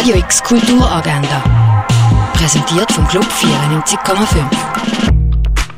Radio 0.00 0.16
X 0.16 0.42
Kulturagenda. 0.42 1.44
Präsentiert 2.32 2.90
vom 2.90 3.06
Club 3.06 3.26
94,5. 3.38 4.46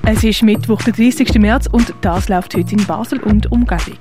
Es 0.07 0.23
ist 0.23 0.45
Mittwoch, 0.45 0.81
der 0.83 0.93
30. 0.93 1.41
März 1.41 1.67
und 1.67 1.93
das 2.03 2.29
läuft 2.29 2.55
heute 2.55 2.71
in 2.71 2.87
Basel 2.87 3.19
und 3.19 3.51
Umgebung. 3.51 3.99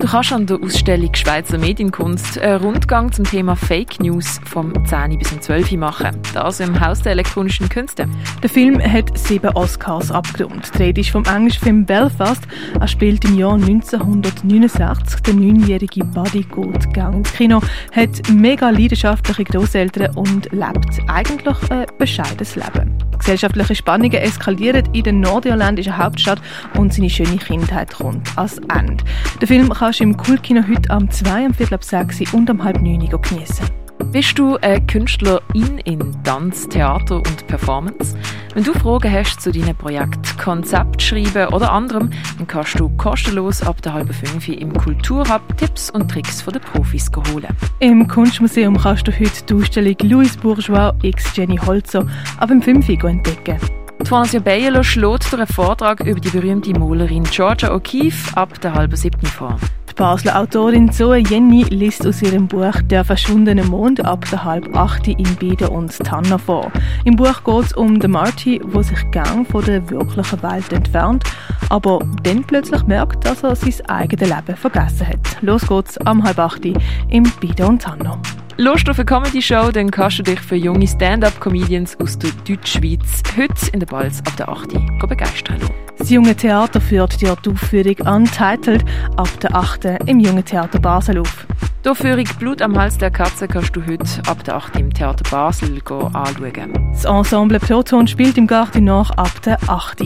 Du 0.00 0.06
kannst 0.06 0.32
an 0.32 0.46
der 0.46 0.62
Ausstellung 0.62 1.12
Schweizer 1.12 1.58
Medienkunst 1.58 2.38
einen 2.38 2.62
Rundgang 2.62 3.10
zum 3.10 3.24
Thema 3.24 3.56
Fake 3.56 3.98
News 3.98 4.40
vom 4.44 4.72
10 4.86 5.18
bis 5.18 5.28
12 5.40 5.72
machen. 5.72 6.16
Das 6.32 6.60
im 6.60 6.78
Haus 6.78 7.02
der 7.02 7.12
elektronischen 7.12 7.68
Künste. 7.68 8.08
Der 8.40 8.48
Film 8.48 8.80
hat 8.80 9.18
sieben 9.18 9.50
Oscars 9.56 10.12
abgeräumt. 10.12 10.70
Die 10.74 10.84
Rede 10.84 11.00
ist 11.00 11.10
vom 11.10 11.24
englischen 11.24 11.64
Film 11.64 11.84
Belfast. 11.84 12.44
Er 12.78 12.86
spielt 12.86 13.24
im 13.24 13.36
Jahr 13.36 13.54
1969. 13.54 15.20
Der 15.22 15.34
neunjährige 15.34 16.04
Buddy 16.04 16.42
geht 16.42 16.94
gang 16.94 17.26
Kino, 17.36 17.60
hat 17.90 18.30
mega 18.32 18.70
leidenschaftliche 18.70 19.42
Großeltern 19.42 20.14
und 20.14 20.44
lebt 20.52 21.00
eigentlich 21.08 21.70
ein 21.72 21.86
bescheidenes 21.98 22.54
Leben. 22.54 23.07
Gesellschaftliche 23.18 23.74
Spannungen 23.74 24.12
eskalieren 24.12 24.88
in 24.92 25.04
der 25.04 25.12
nordirländischen 25.12 25.96
Hauptstadt 25.96 26.40
und 26.76 26.92
seine 26.92 27.10
schöne 27.10 27.36
Kindheit 27.36 27.94
kommt 27.94 28.26
als 28.36 28.58
Ende. 28.74 29.04
Der 29.40 29.48
Film 29.48 29.68
kannst 29.70 30.00
du 30.00 30.04
im 30.04 30.16
Kultkino 30.16 30.62
heute 30.68 30.90
am 30.90 31.10
2, 31.10 31.46
am 31.46 31.54
Viertel 31.54 31.74
ab 31.74 31.84
6 31.84 32.32
und 32.32 32.48
am 32.50 32.62
halb 32.62 32.80
9 32.80 33.08
geniessen. 33.08 33.66
Bist 34.12 34.38
du 34.38 34.56
eine 34.58 34.80
Künstlerin 34.86 35.78
in 35.84 36.16
Tanz, 36.22 36.68
Theater 36.68 37.16
und 37.16 37.46
Performance? 37.46 38.16
Wenn 38.54 38.64
du 38.64 38.72
Fragen 38.72 39.12
hast 39.12 39.40
zu 39.40 39.52
deinem 39.52 39.76
Projekt, 39.76 40.38
Konzept 40.38 41.02
schreiben 41.02 41.52
oder 41.52 41.70
anderem, 41.70 42.10
dann 42.38 42.46
kannst 42.46 42.80
du 42.80 42.88
kostenlos 42.96 43.62
ab 43.62 43.82
der 43.82 43.92
halben 43.92 44.12
fünf 44.12 44.48
im 44.48 44.72
Kulturhub 44.72 45.42
Tipps 45.58 45.90
und 45.90 46.10
Tricks 46.10 46.40
von 46.40 46.54
den 46.54 46.62
Profis 46.62 47.10
holen. 47.32 47.48
Im 47.80 48.08
Kunstmuseum 48.08 48.78
kannst 48.78 49.06
du 49.06 49.12
heute 49.12 49.44
die 49.48 49.54
Ausstellung 49.54 49.96
Louis 50.02 50.36
Bourgeois 50.36 50.94
x 51.02 51.36
Jenny 51.36 51.58
Holzer 51.58 52.06
ab 52.38 52.48
dem 52.48 52.62
5 52.62 52.88
entdecken. 52.88 53.58
Twansia 54.04 54.40
Bayerlo 54.40 54.82
schlägt 54.82 55.30
durch 55.32 55.34
einen 55.34 55.46
Vortrag 55.46 56.00
über 56.00 56.20
die 56.20 56.30
berühmte 56.30 56.72
Malerin 56.78 57.24
Georgia 57.24 57.70
O'Keeffe 57.70 58.34
ab 58.34 58.60
der 58.60 58.74
halben 58.74 58.96
siebten 58.96 59.26
vor. 59.26 59.58
Basler 59.98 60.38
Autorin 60.38 60.92
Zoe 60.92 61.18
Jenny 61.18 61.64
liest 61.64 62.06
aus 62.06 62.22
ihrem 62.22 62.46
Buch 62.46 62.80
Der 62.84 63.04
verschwundene 63.04 63.64
Mond 63.64 64.04
ab 64.04 64.24
der 64.30 64.44
halb 64.44 64.76
acht 64.76 65.08
in 65.08 65.34
Bieder 65.40 65.72
und 65.72 65.92
Tanner 65.98 66.38
vor. 66.38 66.70
Im 67.04 67.16
Buch 67.16 67.42
geht 67.42 67.64
es 67.64 67.72
um 67.72 67.98
den 67.98 68.12
Marty, 68.12 68.60
der 68.72 68.82
sich 68.84 69.10
gern 69.10 69.44
von 69.44 69.64
der 69.64 69.90
wirklichen 69.90 70.40
Welt 70.40 70.72
entfernt, 70.72 71.24
aber 71.68 71.98
dann 72.22 72.44
plötzlich 72.44 72.84
merkt, 72.84 73.26
dass 73.26 73.42
er 73.42 73.56
sein 73.56 73.74
eigenes 73.88 74.28
Leben 74.28 74.56
vergessen 74.56 75.08
hat. 75.08 75.42
Los 75.42 75.66
geht's 75.66 75.98
am 75.98 76.22
halb 76.22 76.38
acht 76.38 76.64
im 76.64 77.24
Bieder 77.40 77.68
und 77.68 77.82
Tanner. 77.82 78.22
Lust 78.60 78.90
auf 78.90 78.98
eine 78.98 79.06
Comedy-Show, 79.06 79.70
dann 79.70 79.88
kannst 79.88 80.18
du 80.18 80.24
dich 80.24 80.40
für 80.40 80.56
junge 80.56 80.88
Stand-up-Comedians 80.88 81.96
aus 82.00 82.18
der 82.18 82.30
Deutschschweiz 82.44 83.22
heute 83.36 83.70
in 83.72 83.78
der 83.78 83.86
Balz 83.86 84.18
ab 84.26 84.36
der 84.36 84.48
8. 84.48 84.70
begeistern. 85.08 85.60
Das 85.96 86.10
Junge 86.10 86.34
Theater 86.34 86.80
führt 86.80 87.20
die 87.20 87.28
Aufführung 87.28 87.94
Untitled 88.04 88.84
ab 89.16 89.28
der 89.40 89.54
8. 89.54 89.84
im 90.06 90.18
Jungen 90.18 90.44
Theater 90.44 90.80
Basel 90.80 91.20
auf. 91.20 91.46
Die 91.84 91.88
Aufführung 91.88 92.24
Blut 92.40 92.60
am 92.60 92.76
Hals 92.76 92.98
der 92.98 93.12
Katze 93.12 93.46
kannst 93.46 93.76
du 93.76 93.86
heute 93.86 94.04
ab 94.26 94.42
der 94.42 94.56
8. 94.56 94.74
im 94.80 94.92
Theater 94.92 95.30
Basel 95.30 95.80
anschauen. 95.88 96.90
Das 96.90 97.04
Ensemble 97.04 97.60
Proton 97.60 98.08
spielt 98.08 98.36
im 98.36 98.48
Garten 98.48 98.82
nach 98.82 99.10
ab 99.12 99.40
der 99.42 99.58
8. 99.68 100.02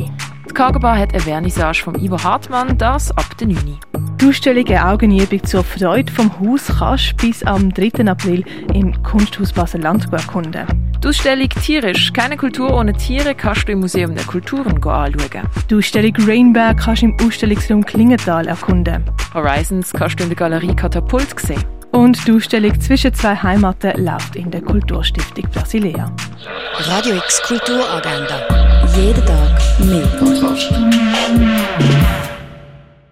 Die 0.53 0.58
Cargo 0.58 0.78
Bar 0.81 0.98
hat 0.98 1.14
eine 1.14 1.22
Vernissage 1.22 1.83
von 1.83 1.95
Ivo 1.95 2.22
Hartmann, 2.22 2.77
das 2.77 3.11
ab 3.12 3.39
der 3.39 3.47
9. 3.47 3.78
Die 4.20 4.28
Ausstellung 4.28 4.67
«Eine 4.67 4.86
Augenübung 4.86 5.42
zur 5.44 5.64
Freude 5.64 6.12
vom 6.12 6.31
Haus» 6.41 6.67
kannst 6.78 7.17
bis 7.17 7.42
am 7.42 7.72
3. 7.72 8.06
April 8.06 8.44
im 8.75 9.03
Kunsthaus 9.03 9.50
Basel-Land 9.50 10.12
erkunden. 10.12 10.67
Die 11.03 11.09
Ausstellung 11.09 11.48
«Tierisch. 11.48 12.12
Keine 12.12 12.36
Kultur 12.36 12.70
ohne 12.75 12.92
Tiere» 12.92 13.34
kannst 13.34 13.67
du 13.67 13.72
im 13.72 13.81
Museum 13.81 14.14
der 14.14 14.27
Kulturen 14.27 14.77
anschauen. 14.77 15.49
Die 15.71 15.75
Ausstellung 15.75 16.15
«Rainberg» 16.19 16.81
kannst 16.81 17.00
du 17.00 17.06
im 17.06 17.16
Ausstellungsraum 17.26 17.87
Klingenthal 17.87 18.47
erkunden. 18.47 19.05
Horizons 19.32 19.91
kannst 19.94 20.21
du 20.21 20.25
in 20.25 20.28
der 20.28 20.37
Galerie 20.37 20.76
Katapult 20.76 21.41
sehen. 21.41 21.65
Und 21.93 22.28
die 22.28 22.32
Ausstellung 22.32 22.78
«Zwischen 22.78 23.15
zwei 23.15 23.37
Heimaten» 23.37 24.05
läuft 24.05 24.37
in 24.37 24.50
der 24.50 24.60
Kulturstiftung 24.60 25.47
Brasilea. 25.50 26.12
Radio 26.78 27.16
X 27.16 27.41
Kulturagenda. 27.43 28.81
Jeden 28.97 29.25
Tag 29.25 29.62
mehr. 29.78 30.06